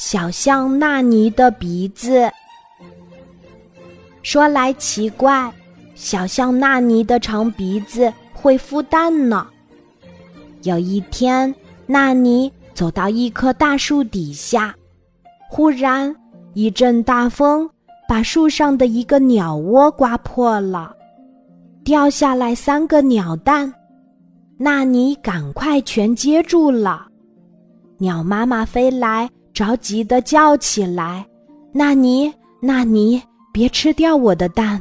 [0.00, 2.30] 小象纳尼的鼻子。
[4.22, 5.52] 说来奇怪，
[5.96, 9.44] 小象纳尼的长鼻子会孵蛋呢。
[10.62, 11.52] 有一天，
[11.84, 14.72] 纳尼走到一棵大树底下，
[15.50, 16.14] 忽然
[16.54, 17.68] 一阵大风
[18.08, 20.94] 把树上的一个鸟窝刮破了，
[21.82, 23.74] 掉下来三个鸟蛋。
[24.58, 27.08] 纳尼赶快全接住了。
[27.98, 29.28] 鸟妈妈飞来，
[29.58, 31.26] 着急的叫起来
[31.74, 33.20] ：“纳尼，纳尼，
[33.52, 34.80] 别吃掉我的蛋！”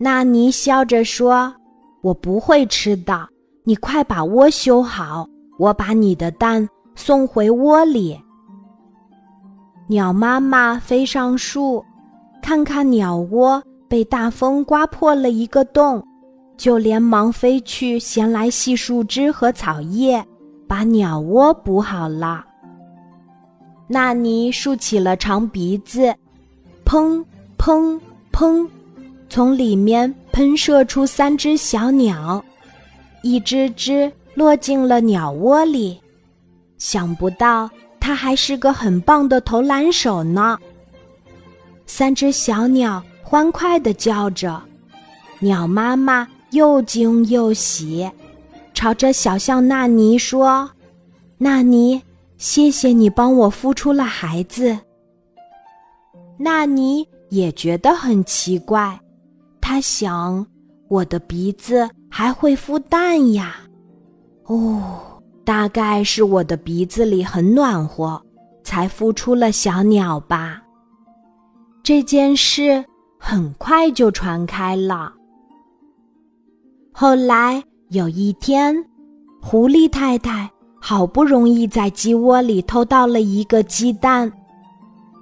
[0.00, 1.54] 纳尼笑着说
[2.00, 3.28] ：“我不会吃的，
[3.64, 5.26] 你快把窝修好，
[5.58, 8.18] 我把你的蛋送回窝里。”
[9.86, 11.84] 鸟妈妈飞上树，
[12.40, 16.02] 看看鸟窝被大风刮破了一个洞，
[16.56, 20.24] 就连忙飞去衔来细树枝和草叶。
[20.66, 22.42] 把鸟窝补好了，
[23.92, 26.14] 纳尼竖起了长鼻子，
[26.82, 27.22] 砰
[27.58, 28.00] 砰
[28.32, 28.66] 砰，
[29.28, 32.42] 从里面喷射出三只小鸟，
[33.22, 36.00] 一只只落进了鸟窝里。
[36.78, 40.58] 想不到他还是个很棒的投篮手呢。
[41.84, 44.58] 三只小鸟欢快地叫着，
[45.38, 48.10] 鸟妈妈又惊又喜。
[48.72, 50.70] 朝着小象纳尼说
[51.36, 52.02] ：“纳尼，
[52.42, 54.76] 谢谢你帮我孵出了孩子。”
[56.36, 58.98] 纳尼也觉得很奇怪，
[59.60, 60.44] 他想
[60.90, 63.58] ：“我的鼻子还会孵蛋呀？
[64.46, 68.20] 哦，大概是我的鼻子里很暖和，
[68.64, 70.60] 才孵出了小鸟吧。”
[71.80, 72.84] 这件事
[73.20, 75.12] 很快就传开了。
[76.92, 77.62] 后来。
[77.92, 78.74] 有一天，
[79.42, 80.50] 狐狸太太
[80.84, 84.30] 好不容易在鸡窝里偷到了一个鸡蛋。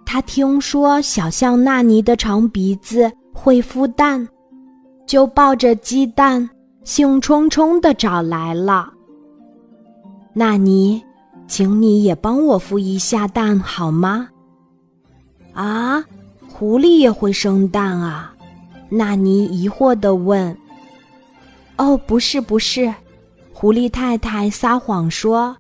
[0.07, 4.27] 他听说小象纳尼的长鼻子会孵蛋，
[5.07, 6.49] 就抱着鸡蛋
[6.83, 8.91] 兴冲冲地找来了。
[10.33, 11.03] 纳尼，
[11.47, 14.31] 请你也帮我孵一下蛋好吗？
[15.53, 16.03] 啊，
[16.49, 18.35] 狐狸也会生蛋啊？
[18.89, 20.57] 纳尼疑惑地问。
[21.77, 22.93] 哦，不是不是，
[23.61, 25.55] 狐狸太太撒谎说，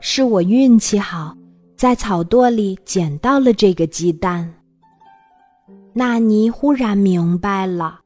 [0.00, 1.36] 是我运气好，
[1.76, 4.50] 在草垛里捡到了这个鸡蛋。
[5.92, 8.00] 纳尼忽然明白了，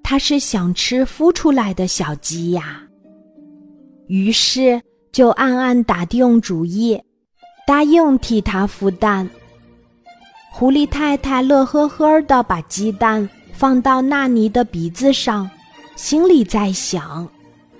[0.00, 2.80] 他是想吃孵出来的小鸡呀，
[4.06, 7.02] 于是就暗暗打定主意，
[7.66, 9.28] 答应替他孵蛋。
[10.52, 15.50] 狐狸太太乐呵呵的把鸡蛋放到纳尼的鼻子上。
[15.96, 17.28] 心里在想：“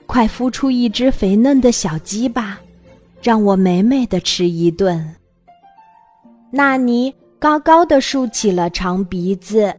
[0.09, 2.59] 快孵出一只肥嫩的小鸡吧，
[3.23, 5.15] 让我美美的吃一顿。”
[6.51, 9.73] 纳尼高高的竖起了长鼻子，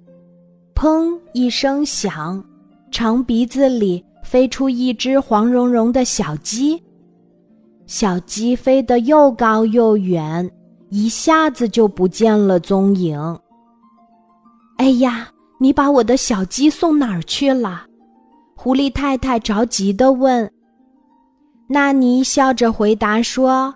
[0.75, 2.41] 砰一声响，
[2.91, 6.81] 长鼻子里飞出一只黄茸茸的小鸡。
[7.88, 10.47] 小鸡飞得又高又远，
[10.89, 13.19] 一下子就不见了踪影。
[14.78, 15.28] 哎呀，
[15.59, 17.88] 你把我的小鸡送哪儿去了？
[18.62, 20.52] 狐狸太太着急地问
[21.70, 23.74] ：“纳尼笑着回答说：‘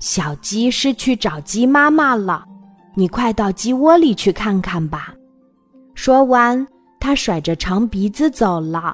[0.00, 2.44] 小鸡是去找鸡妈妈了，
[2.96, 5.14] 你快到鸡窝里去看看吧。’”
[5.94, 6.66] 说完，
[6.98, 8.92] 他甩着长鼻子走了。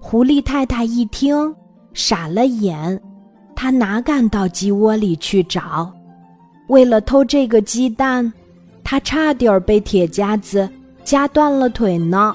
[0.00, 1.54] 狐狸太太一听，
[1.92, 3.00] 傻了眼，
[3.54, 5.88] 他哪敢到鸡窝里去找？
[6.66, 8.32] 为了偷这个鸡蛋，
[8.82, 10.68] 他差点儿被铁夹子
[11.04, 12.34] 夹断了腿呢。